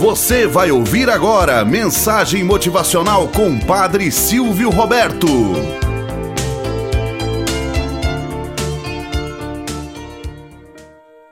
[0.00, 5.26] Você vai ouvir agora mensagem motivacional com Padre Silvio Roberto.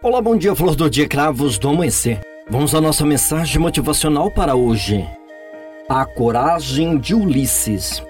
[0.02, 2.20] Olá, bom dia, flor do dia, cravos do amanhecer.
[2.50, 5.03] Vamos à nossa mensagem motivacional para hoje.
[5.88, 8.03] A coragem de Ulisses.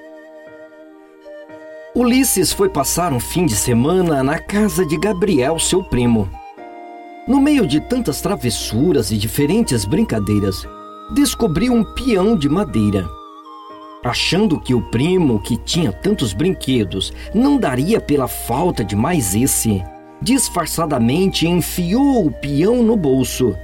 [1.95, 6.29] Ulisses foi passar um fim de semana na casa de Gabriel, seu primo.
[7.29, 10.67] No meio de tantas travessuras e diferentes brincadeiras,
[11.13, 13.07] descobriu um peão de madeira.
[14.03, 19.85] Achando que o primo, que tinha tantos brinquedos, não daria pela falta de mais esse,
[20.23, 23.55] disfarçadamente enfiou o peão no bolso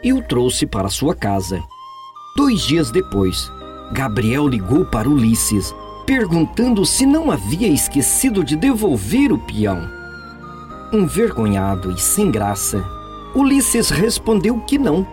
[0.00, 1.60] e o trouxe para sua casa.
[2.36, 3.50] Dois dias depois,
[3.92, 5.74] Gabriel ligou para Ulisses,
[6.06, 10.03] perguntando se não havia esquecido de devolver o peão.
[10.94, 12.84] Envergonhado e sem graça,
[13.34, 15.04] Ulisses respondeu que não.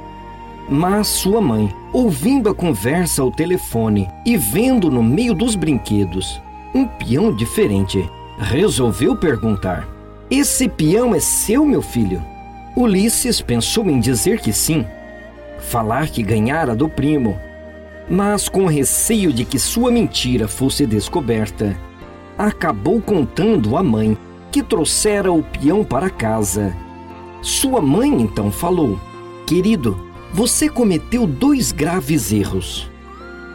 [0.70, 6.39] Mas sua mãe, ouvindo a conversa ao telefone e vendo no meio dos brinquedos
[6.75, 9.88] um peão diferente, resolveu perguntar:
[10.30, 12.22] Esse peão é seu, meu filho?
[12.78, 14.86] Ulisses pensou em dizer que sim,
[15.58, 17.39] falar que ganhara do primo,
[18.08, 21.75] mas com receio de que sua mentira fosse descoberta,
[22.38, 24.16] acabou contando à mãe
[24.52, 26.75] que trouxera o peão para casa.
[27.41, 28.99] Sua mãe então falou:
[29.47, 29.97] Querido,
[30.33, 32.89] você cometeu dois graves erros.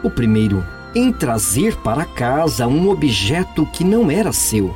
[0.03, 4.73] O primeiro, em trazer para casa um objeto que não era seu.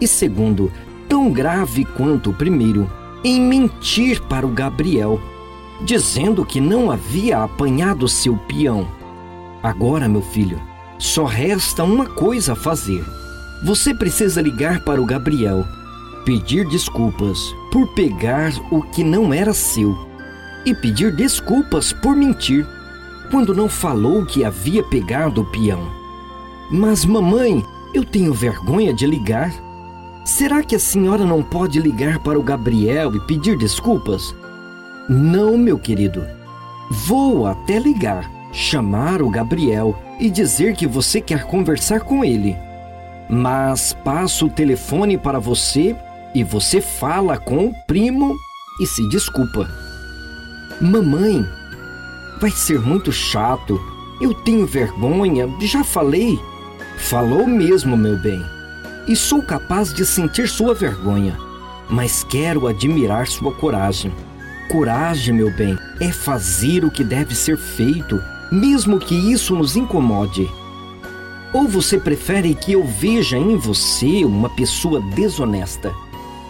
[0.00, 0.70] E segundo,
[1.08, 2.90] tão grave quanto o primeiro,
[3.24, 5.20] em mentir para o Gabriel,
[5.82, 8.86] dizendo que não havia apanhado seu peão.
[9.62, 10.60] Agora, meu filho,
[10.98, 13.04] só resta uma coisa a fazer
[13.62, 15.66] você precisa ligar para o Gabriel,
[16.24, 17.38] pedir desculpas
[17.72, 19.96] por pegar o que não era seu
[20.64, 22.66] e pedir desculpas por mentir
[23.30, 25.88] quando não falou que havia pegado o peão.
[26.70, 29.52] Mas, mamãe, eu tenho vergonha de ligar.
[30.24, 34.34] Será que a senhora não pode ligar para o Gabriel e pedir desculpas?
[35.08, 36.26] Não, meu querido.
[36.90, 42.56] Vou até ligar, chamar o Gabriel e dizer que você quer conversar com ele
[43.28, 45.96] mas passo o telefone para você
[46.34, 48.36] e você fala com o primo
[48.80, 49.68] e se desculpa.
[50.80, 51.44] Mamãe,
[52.40, 53.80] vai ser muito chato.
[54.20, 56.38] Eu tenho vergonha, já falei.
[56.98, 58.44] Falou mesmo, meu bem.
[59.06, 61.38] E sou capaz de sentir sua vergonha,
[61.88, 64.12] mas quero admirar sua coragem.
[64.70, 68.20] Coragem, meu bem, é fazer o que deve ser feito,
[68.50, 70.50] mesmo que isso nos incomode.
[71.56, 75.94] Ou você prefere que eu veja em você uma pessoa desonesta,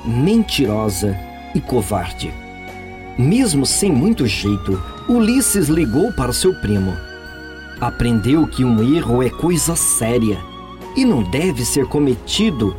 [0.05, 1.17] mentirosa
[1.55, 2.35] e covarde?
[3.17, 6.93] Mesmo sem muito jeito, Ulisses ligou para seu primo.
[7.81, 10.41] Aprendeu que um erro é coisa séria
[10.97, 12.77] e não deve ser cometido,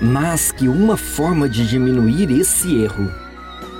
[0.00, 3.06] mas que uma forma de diminuir esse erro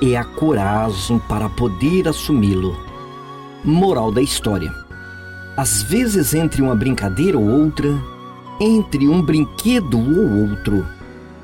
[0.02, 2.78] é a coragem para poder assumi-lo.
[3.64, 4.85] Moral da história
[5.56, 7.88] às vezes entre uma brincadeira ou outra,
[8.60, 10.86] entre um brinquedo ou outro,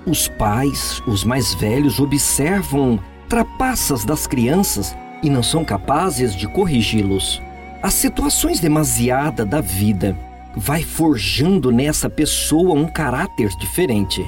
[0.07, 7.41] os pais, os mais velhos, observam trapaças das crianças e não são capazes de corrigi-los.
[7.83, 10.17] As situações demasiadas da vida
[10.55, 14.25] vai forjando nessa pessoa um caráter diferente.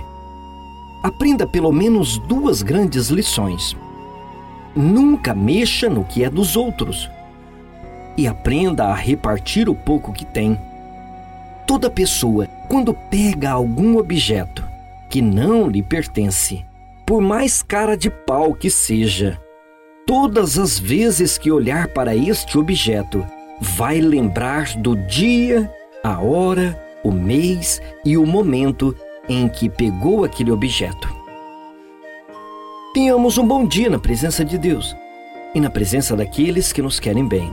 [1.03, 3.77] Aprenda pelo menos duas grandes lições.
[4.75, 7.11] Nunca mexa no que é dos outros
[8.17, 10.59] e aprenda a repartir o pouco que tem.
[11.67, 14.65] Toda pessoa, quando pega algum objeto
[15.09, 16.65] que não lhe pertence,
[17.07, 19.41] por mais cara de pau que seja,
[20.07, 23.25] todas as vezes que olhar para este objeto,
[23.61, 25.71] vai lembrar do dia,
[26.03, 28.97] a hora, o mês e o momento
[29.29, 31.09] em que pegou aquele objeto.
[32.93, 34.95] Tenhamos um bom dia na presença de Deus
[35.55, 37.53] e na presença daqueles que nos querem bem.